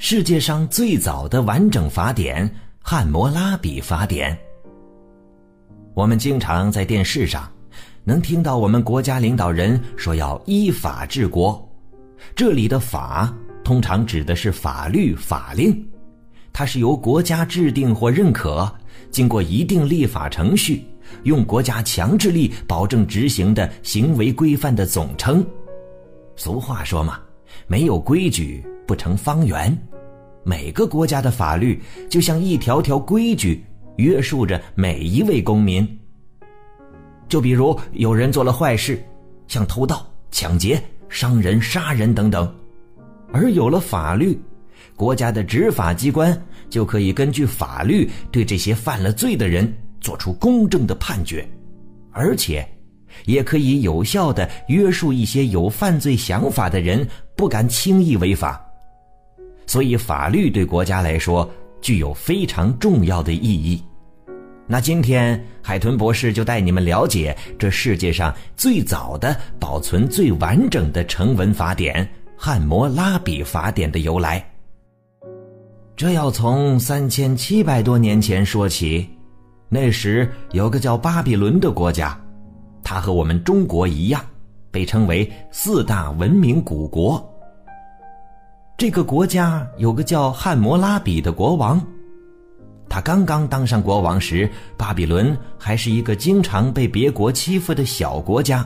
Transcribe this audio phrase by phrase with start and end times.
[0.00, 2.48] 世界上最早的完整法典
[2.80, 4.32] 《汉谟拉比法典》。
[5.92, 7.50] 我们经常在电视上
[8.04, 11.68] 能听到我们国家领导人说要依法治国，
[12.36, 13.34] 这里的“法”
[13.64, 15.84] 通常指的是法律法令，
[16.52, 18.72] 它是由国家制定或认可，
[19.10, 20.84] 经过一定立法程序，
[21.24, 25.44] 用国家强制力保证执行的行为规范的总称。
[26.36, 27.18] 俗话说嘛，
[27.66, 29.76] 没有规矩不成方圆。
[30.44, 33.64] 每个国家的法律就像一条条规矩，
[33.96, 35.86] 约束着每一位公民。
[37.28, 39.02] 就比如有人做了坏事，
[39.46, 42.50] 像偷盗、抢劫、伤人、杀人等等，
[43.32, 44.40] 而有了法律，
[44.96, 51.46] 国家的执法机关就可以根据法律对这些犯了罪的人做出公正的判决，
[52.12, 52.66] 而且
[53.26, 58.64] 也可以有效的约束一些有犯罪想法的人，不敢轻易违法。
[59.68, 61.48] 所以，法律对国家来说
[61.82, 63.80] 具有非常重要的意义。
[64.66, 72.02] 那今天，海豚博士就带你们了解这世界上最早的、保存最完整的成文法典
[72.34, 74.42] 《汉谟拉比法典》的由来。
[75.94, 79.06] 这要从三千七百多年前说起。
[79.68, 82.18] 那时有个叫巴比伦的国家，
[82.82, 84.24] 它和我们中国一样，
[84.70, 87.22] 被称为四大文明古国。
[88.78, 91.84] 这个国家有个叫汉谟拉比的国王，
[92.88, 98.64] 他刚刚当上国王时，巴比伦还是一个经常被别国欺负的小国家。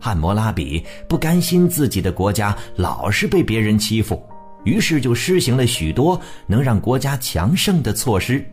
[0.00, 4.20] 汉谟拉比不甘心自己的国家老是被别人欺负，
[4.64, 8.44] 于是就施行了许多能让国家强盛的措施。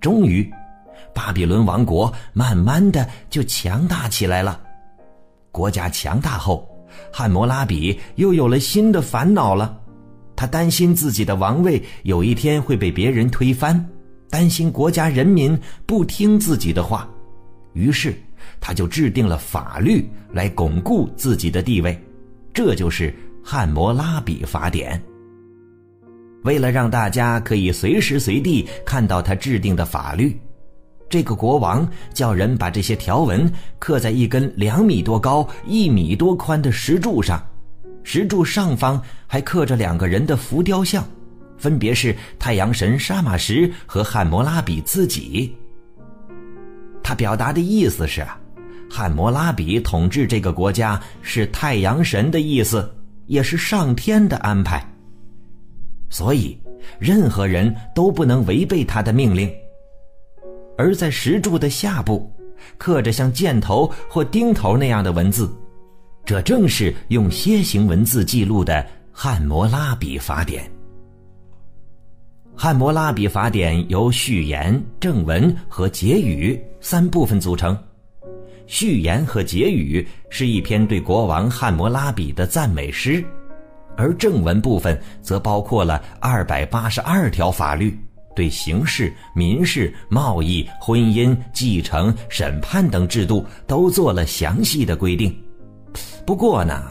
[0.00, 0.50] 终于，
[1.12, 4.58] 巴比伦王国慢慢的就强大起来了。
[5.52, 6.66] 国家强大后，
[7.12, 9.78] 汉谟拉比又有了新的烦恼了。
[10.38, 13.84] 他担心自己的王位有一天会被别人推翻，
[14.30, 17.10] 担心国家人民不听自己的话，
[17.72, 18.14] 于是
[18.60, 22.00] 他就制定了法律来巩固自己的地位，
[22.54, 23.10] 这就是
[23.42, 24.96] 《汉谟拉比法典》。
[26.44, 30.38] 为了让大家可以随时随地看到他制定的法律，
[31.10, 31.84] 这个国王
[32.14, 37.44] 叫人把这些条文刻在一根两米多高、一米多宽的石柱上。
[38.10, 41.06] 石柱上方还刻着两个人的浮雕像，
[41.58, 45.54] 分别是太阳神沙马什和汉谟拉比自己。
[47.02, 48.26] 他表达的意思是，
[48.88, 52.90] 汉谟拉比统治这个国家是太阳神的意思，
[53.26, 54.82] 也是上天的安排。
[56.08, 56.58] 所以，
[56.98, 59.52] 任何人都不能违背他的命令。
[60.78, 62.34] 而在石柱的下部，
[62.78, 65.54] 刻着像箭头或钉头那样的文字。
[66.28, 68.74] 这正是用楔形文字记录的
[69.10, 70.62] 《汉谟拉比法典》。
[72.54, 77.74] 《汉谟拉比法典》由序言、正文和结语三部分组成。
[78.66, 83.24] 序言和结语是一篇对国王汉谟拉比的赞美诗，
[83.96, 87.98] 而正文部分则包括了二百八十二条法律，
[88.36, 95.34] 对刑事、民事、贸易、婚姻、继承、审判等制度都做了详细的规定。
[96.28, 96.82] 不过呢，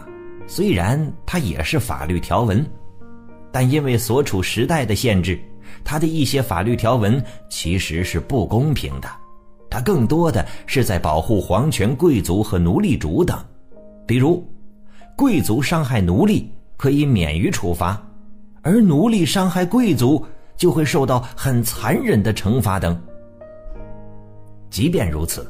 [0.48, 2.66] 虽然它也是法律条文，
[3.52, 5.40] 但因为所处时代的限制，
[5.84, 9.08] 它的一些法律条文其实是不公平的。
[9.70, 13.38] 它更多的是在保护皇权贵族和奴隶主等，
[14.08, 14.44] 比如，
[15.16, 18.04] 贵族伤害奴隶可以免于处罚，
[18.64, 20.26] 而奴隶伤害贵族
[20.56, 23.00] 就会受到很残忍的惩罚等。
[24.72, 25.44] 即便如此。《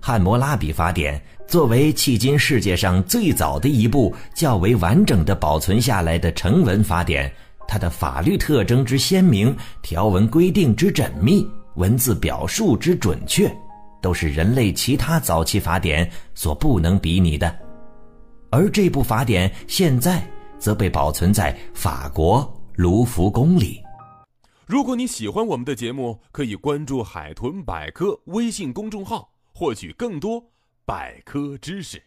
[0.00, 7.30] 汉谟拉比法典》作为迄今世界上最早的一部较为完整的保存下来的成文法典，
[7.68, 13.54] 它的法律特征之鲜明、条文规定之缜密、文字表述之准确，
[14.00, 17.54] 都是人类其他早期法典所不能比拟的。
[18.50, 20.22] 而这部法典现在
[20.58, 23.80] 则被保存在法国卢浮宫里。
[24.66, 29.28] 如果你喜欢我们的节目，可以关注“海豚百科”微信公众号。
[29.60, 30.54] 获取更多
[30.86, 32.02] 百科知识。